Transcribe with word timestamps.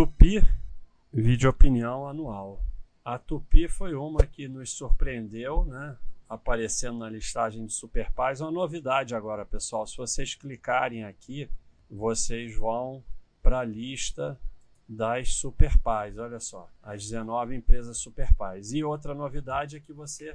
Tupi, 0.00 0.42
vídeo 1.12 1.50
opinião 1.50 2.08
anual. 2.08 2.64
A 3.04 3.18
Tupi 3.18 3.68
foi 3.68 3.94
uma 3.94 4.24
que 4.24 4.48
nos 4.48 4.72
surpreendeu, 4.72 5.66
né? 5.66 5.94
Aparecendo 6.26 7.00
na 7.00 7.10
listagem 7.10 7.66
de 7.66 7.72
Super 7.74 8.10
Pais. 8.10 8.40
Uma 8.40 8.50
novidade 8.50 9.14
agora, 9.14 9.44
pessoal. 9.44 9.86
Se 9.86 9.98
vocês 9.98 10.34
clicarem 10.34 11.04
aqui, 11.04 11.50
vocês 11.90 12.56
vão 12.56 13.04
para 13.42 13.58
a 13.58 13.64
lista 13.64 14.40
das 14.88 15.34
Super 15.34 15.76
Pais. 15.76 16.16
Olha 16.16 16.40
só, 16.40 16.66
as 16.82 17.02
19 17.06 17.54
empresas 17.54 17.98
Super 17.98 18.32
Pais. 18.32 18.72
E 18.72 18.82
outra 18.82 19.14
novidade 19.14 19.76
é 19.76 19.80
que 19.80 19.92
você 19.92 20.34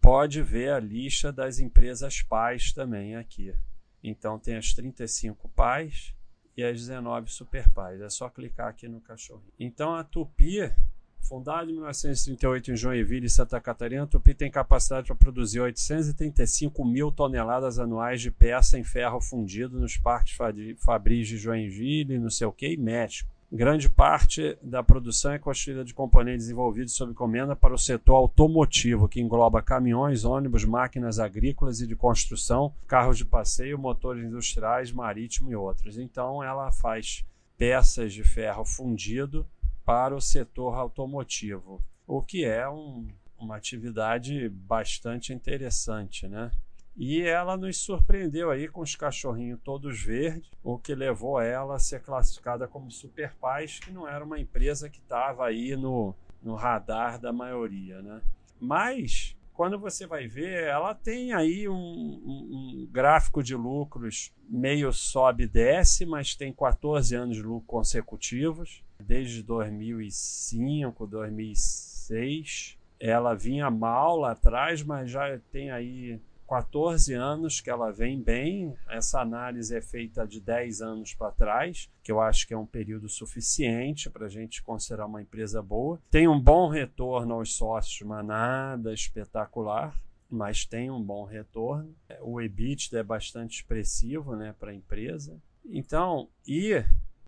pode 0.00 0.42
ver 0.42 0.72
a 0.72 0.80
lista 0.80 1.32
das 1.32 1.60
empresas 1.60 2.20
pais 2.20 2.72
também 2.72 3.14
aqui. 3.14 3.54
Então 4.02 4.40
tem 4.40 4.56
as 4.56 4.74
35 4.74 5.48
pais 5.50 6.12
e 6.56 6.62
as 6.62 6.80
19 6.80 7.30
super 7.30 7.68
pais. 7.70 8.00
É 8.00 8.08
só 8.08 8.28
clicar 8.28 8.68
aqui 8.68 8.88
no 8.88 9.00
cachorrinho. 9.00 9.52
Então 9.58 9.94
a 9.94 10.04
Tupi, 10.04 10.72
fundada 11.20 11.70
em 11.70 11.74
1938 11.74 12.72
em 12.72 12.76
Joinville, 12.76 13.28
Santa 13.28 13.60
Catarina, 13.60 14.04
a 14.04 14.06
Tupi 14.06 14.34
tem 14.34 14.50
capacidade 14.50 15.06
para 15.06 15.16
produzir 15.16 15.60
835 15.60 16.84
mil 16.84 17.10
toneladas 17.10 17.78
anuais 17.78 18.20
de 18.20 18.30
peça 18.30 18.78
em 18.78 18.84
ferro 18.84 19.20
fundido 19.20 19.80
nos 19.80 19.96
parques 19.96 20.36
fabris 20.78 21.28
de 21.28 21.36
Joinville, 21.36 22.18
não 22.18 22.30
sei 22.30 22.46
o 22.46 22.52
que, 22.52 22.68
e 22.68 22.76
México. 22.76 23.33
Grande 23.54 23.88
parte 23.88 24.58
da 24.60 24.82
produção 24.82 25.30
é 25.30 25.38
constituída 25.38 25.84
de 25.84 25.94
componentes 25.94 26.46
desenvolvidos 26.46 26.96
sob 26.96 27.12
encomenda 27.12 27.54
para 27.54 27.72
o 27.72 27.78
setor 27.78 28.16
automotivo, 28.16 29.08
que 29.08 29.20
engloba 29.20 29.62
caminhões, 29.62 30.24
ônibus, 30.24 30.64
máquinas 30.64 31.20
agrícolas 31.20 31.80
e 31.80 31.86
de 31.86 31.94
construção, 31.94 32.74
carros 32.84 33.16
de 33.16 33.24
passeio, 33.24 33.78
motores 33.78 34.24
industriais, 34.24 34.90
marítimo 34.90 35.52
e 35.52 35.54
outros. 35.54 35.98
Então, 35.98 36.42
ela 36.42 36.72
faz 36.72 37.24
peças 37.56 38.12
de 38.12 38.24
ferro 38.24 38.64
fundido 38.64 39.46
para 39.84 40.16
o 40.16 40.20
setor 40.20 40.74
automotivo, 40.74 41.80
o 42.08 42.20
que 42.20 42.44
é 42.44 42.68
um, 42.68 43.06
uma 43.38 43.54
atividade 43.54 44.48
bastante 44.48 45.32
interessante, 45.32 46.26
né? 46.26 46.50
E 46.96 47.22
ela 47.22 47.56
nos 47.56 47.78
surpreendeu 47.78 48.50
aí 48.50 48.68
com 48.68 48.80
os 48.80 48.94
cachorrinhos 48.94 49.60
todos 49.64 50.00
verdes, 50.00 50.48
o 50.62 50.78
que 50.78 50.94
levou 50.94 51.40
ela 51.40 51.76
a 51.76 51.78
ser 51.78 52.00
classificada 52.00 52.68
como 52.68 52.90
Super 52.90 53.34
Paz, 53.34 53.80
que 53.80 53.90
não 53.90 54.06
era 54.08 54.24
uma 54.24 54.38
empresa 54.38 54.88
que 54.88 55.00
estava 55.00 55.44
aí 55.46 55.76
no, 55.76 56.14
no 56.42 56.54
radar 56.54 57.18
da 57.18 57.32
maioria, 57.32 58.00
né? 58.00 58.20
Mas 58.60 59.36
quando 59.54 59.78
você 59.78 60.04
vai 60.04 60.26
ver, 60.26 60.64
ela 60.64 60.94
tem 60.94 61.32
aí 61.32 61.68
um, 61.68 61.74
um, 61.74 62.82
um, 62.82 62.88
gráfico 62.90 63.42
de 63.42 63.54
lucros 63.54 64.32
meio 64.48 64.92
sobe 64.92 65.44
e 65.44 65.48
desce, 65.48 66.04
mas 66.04 66.34
tem 66.34 66.52
14 66.52 67.14
anos 67.14 67.36
de 67.36 67.42
lucro 67.42 67.66
consecutivos, 67.66 68.82
desde 68.98 69.42
2005, 69.44 71.06
2006. 71.06 72.76
Ela 72.98 73.34
vinha 73.34 73.70
mal 73.70 74.16
lá 74.16 74.32
atrás, 74.32 74.82
mas 74.82 75.10
já 75.10 75.38
tem 75.52 75.70
aí 75.70 76.20
14 76.48 77.12
anos 77.14 77.60
que 77.60 77.70
ela 77.70 77.90
vem 77.90 78.20
bem. 78.20 78.74
Essa 78.88 79.20
análise 79.20 79.76
é 79.76 79.80
feita 79.80 80.26
de 80.26 80.40
10 80.40 80.80
anos 80.80 81.14
para 81.14 81.32
trás, 81.32 81.90
que 82.02 82.12
eu 82.12 82.20
acho 82.20 82.46
que 82.46 82.54
é 82.54 82.58
um 82.58 82.66
período 82.66 83.08
suficiente 83.08 84.08
para 84.10 84.26
a 84.26 84.28
gente 84.28 84.62
considerar 84.62 85.06
uma 85.06 85.22
empresa 85.22 85.62
boa. 85.62 86.00
Tem 86.10 86.28
um 86.28 86.40
bom 86.40 86.68
retorno 86.68 87.34
aos 87.34 87.54
sócios, 87.54 88.06
mas 88.06 88.24
nada 88.24 88.92
espetacular, 88.92 89.98
mas 90.30 90.64
tem 90.64 90.90
um 90.90 91.02
bom 91.02 91.24
retorno. 91.24 91.94
O 92.20 92.40
EBITDA 92.40 92.98
é 92.98 93.02
bastante 93.02 93.56
expressivo 93.56 94.36
né, 94.36 94.54
para 94.58 94.70
a 94.70 94.74
empresa. 94.74 95.40
Então, 95.64 96.28
e 96.46 96.84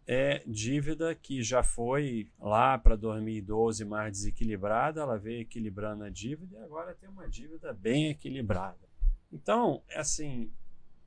é 0.06 0.42
dívida 0.47 1.14
que 1.14 1.42
já 1.42 1.62
foi 1.62 2.28
lá 2.39 2.78
para 2.78 2.95
2012 2.95 3.84
mais 3.84 4.12
desequilibrada, 4.12 5.01
ela 5.01 5.19
veio 5.19 5.41
equilibrando 5.41 6.05
a 6.05 6.11
dívida 6.11 6.57
e 6.57 6.63
agora 6.63 6.95
tem 6.95 7.08
uma 7.08 7.29
dívida 7.29 7.73
bem 7.73 8.11
equilibrada. 8.11 8.79
Então, 9.33 9.83
é 9.89 10.01
assim, 10.01 10.51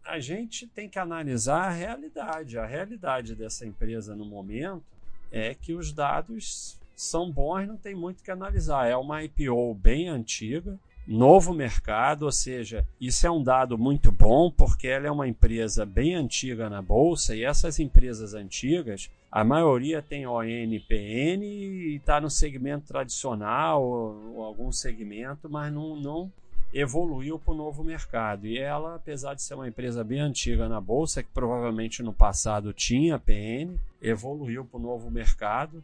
a 0.05 0.19
gente 0.19 0.67
tem 0.67 0.89
que 0.89 0.99
analisar 0.99 1.67
a 1.67 1.71
realidade. 1.71 2.57
A 2.57 2.65
realidade 2.65 3.35
dessa 3.35 3.65
empresa 3.65 4.15
no 4.15 4.25
momento 4.25 4.83
é 5.31 5.53
que 5.53 5.73
os 5.73 5.93
dados 5.93 6.79
são 6.95 7.31
bons, 7.31 7.67
não 7.67 7.77
tem 7.77 7.95
muito 7.95 8.23
que 8.23 8.31
analisar. 8.31 8.87
É 8.87 8.95
uma 8.95 9.23
IPO 9.23 9.73
bem 9.75 10.09
antiga, 10.09 10.77
novo 11.07 11.53
mercado, 11.53 12.23
ou 12.23 12.31
seja, 12.31 12.85
isso 12.99 13.25
é 13.25 13.31
um 13.31 13.41
dado 13.41 13.77
muito 13.77 14.11
bom 14.11 14.51
porque 14.51 14.87
ela 14.87 15.07
é 15.07 15.11
uma 15.11 15.27
empresa 15.27 15.85
bem 15.85 16.13
antiga 16.13 16.69
na 16.69 16.81
bolsa 16.81 17.35
e 17.35 17.43
essas 17.43 17.79
empresas 17.79 18.33
antigas, 18.33 19.09
a 19.31 19.43
maioria 19.43 20.01
tem 20.01 20.27
ONPN 20.27 21.45
e 21.45 21.95
está 21.95 22.19
no 22.19 22.29
segmento 22.29 22.87
tradicional 22.87 23.83
ou, 23.83 24.43
algum 24.43 24.71
segmento, 24.71 25.49
mas 25.49 25.71
não, 25.71 25.95
não 25.95 26.31
evoluiu 26.73 27.39
para 27.39 27.53
o 27.53 27.57
novo 27.57 27.83
mercado. 27.83 28.45
E 28.45 28.57
ela, 28.57 28.95
apesar 28.95 29.33
de 29.33 29.41
ser 29.41 29.55
uma 29.55 29.67
empresa 29.67 30.03
bem 30.03 30.19
antiga 30.19 30.69
na 30.69 30.79
bolsa, 30.79 31.23
que 31.23 31.29
provavelmente 31.33 32.03
no 32.03 32.13
passado 32.13 32.73
tinha 32.73 33.19
PN, 33.19 33.77
evoluiu 34.01 34.65
para 34.65 34.79
o 34.79 34.83
novo 34.83 35.09
mercado. 35.09 35.83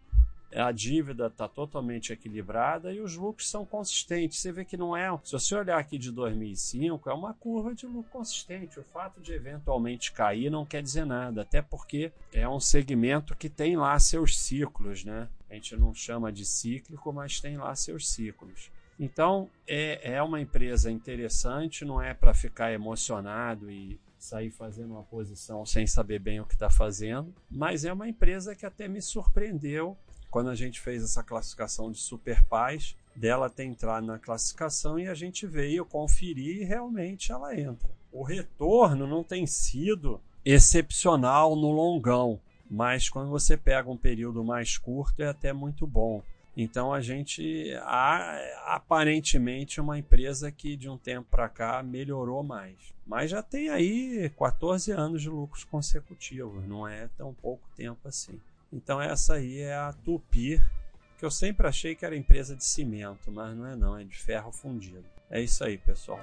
A 0.54 0.72
dívida 0.72 1.28
está 1.28 1.50
totalmente 1.50 2.14
equilibrada 2.14 2.94
e 2.94 3.02
os 3.02 3.18
lucros 3.18 3.50
são 3.50 3.66
consistentes. 3.66 4.40
Você 4.40 4.54
vê 4.54 4.64
que 4.64 4.78
não 4.78 4.96
é. 4.96 5.10
Se 5.22 5.34
você 5.34 5.54
olhar 5.54 5.78
aqui 5.78 5.98
de 5.98 6.12
2005, 6.12 7.10
é 7.10 7.14
uma 7.14 7.34
curva 7.34 7.76
de 7.76 7.86
lucro 7.86 8.10
consistente. 8.12 8.80
O 8.80 8.84
fato 8.84 9.20
de 9.20 9.34
eventualmente 9.34 10.14
cair 10.14 10.50
não 10.50 10.66
quer 10.66 10.82
dizer 10.82 11.06
nada, 11.06 11.42
até 11.42 11.62
porque 11.62 12.10
é 12.32 12.48
um 12.48 12.60
segmento 12.60 13.36
que 13.36 13.50
tem 13.50 13.76
lá 13.76 14.00
seus 14.00 14.38
ciclos, 14.40 15.04
né? 15.04 15.28
A 15.50 15.56
gente 15.56 15.76
não 15.76 15.94
chama 15.94 16.32
de 16.32 16.46
cíclico, 16.46 17.12
mas 17.12 17.42
tem 17.42 17.58
lá 17.58 17.76
seus 17.76 18.08
ciclos. 18.08 18.72
Então, 19.00 19.50
é, 19.68 20.14
é 20.14 20.24
uma 20.24 20.40
empresa 20.40 20.90
interessante, 20.90 21.84
não 21.84 22.02
é 22.02 22.14
para 22.14 22.34
ficar 22.34 22.72
emocionado 22.72 23.70
e 23.70 24.00
sair 24.18 24.50
fazendo 24.50 24.94
uma 24.94 25.04
posição 25.04 25.66
sem 25.66 25.86
saber 25.86 26.20
bem 26.20 26.40
o 26.40 26.46
que 26.46 26.54
está 26.54 26.70
fazendo, 26.70 27.34
mas 27.50 27.86
é 27.86 27.94
uma 27.94 28.08
empresa 28.08 28.56
que 28.56 28.66
até 28.66 28.88
me 28.88 29.02
surpreendeu 29.02 29.98
quando 30.32 30.50
a 30.50 30.56
gente 30.56 30.82
fez 30.82 31.04
essa 31.04 31.24
classificação 31.24 31.92
de 31.92 31.98
super 31.98 32.44
pais, 32.46 32.96
dela 33.16 33.50
ter 33.50 33.64
entrado 33.64 34.06
na 34.06 34.20
classificação 34.20 35.00
e 35.00 35.08
a 35.08 35.14
gente 35.14 35.48
veio 35.48 35.86
conferir 35.86 36.62
e 36.62 36.66
realmente 36.66 37.32
ela 37.32 37.58
entra. 37.58 37.90
O 38.12 38.24
retorno 38.24 39.08
não 39.08 39.24
tem 39.24 39.48
sido 39.48 40.20
excepcional 40.44 41.56
no 41.56 41.72
longão, 41.72 42.40
mas 42.70 43.10
quando 43.10 43.30
você 43.30 43.56
pega 43.56 43.90
um 43.90 43.98
período 43.98 44.44
mais 44.44 44.78
curto 44.78 45.22
é 45.22 45.28
até 45.28 45.54
muito 45.54 45.88
bom. 45.88 46.22
Então 46.56 46.94
a 46.94 47.02
gente 47.02 47.74
há 47.82 48.40
aparentemente 48.76 49.82
uma 49.82 50.00
empresa 50.00 50.52
que 50.52 50.78
de 50.78 50.90
um 50.90 50.98
tempo 50.98 51.28
para 51.30 51.50
cá 51.50 51.84
melhorou 51.84 52.44
mais. 52.44 52.94
Mas 53.06 53.30
já 53.30 53.44
tem 53.44 53.70
aí 53.70 54.32
14 54.38 54.92
anos 54.92 55.22
de 55.22 55.30
lucros 55.30 55.64
consecutivos, 55.64 56.66
não 56.66 56.88
é 56.88 57.10
tão 57.18 57.34
pouco 57.34 57.68
tempo 57.76 58.08
assim. 58.08 58.40
Então 58.72 59.02
essa 59.02 59.36
aí 59.36 59.60
é 59.60 59.76
a 59.76 59.94
Tupi, 59.94 60.62
que 61.18 61.26
eu 61.26 61.32
sempre 61.32 61.68
achei 61.68 61.94
que 61.94 62.06
era 62.06 62.16
empresa 62.16 62.56
de 62.56 62.64
cimento, 62.64 63.32
mas 63.32 63.56
não 63.56 63.68
é 63.68 63.76
não, 63.76 63.98
é 63.98 64.04
de 64.04 64.18
ferro 64.18 64.52
fundido. 64.52 65.06
É 65.30 65.42
isso 65.42 65.64
aí, 65.64 65.78
pessoal. 65.78 66.20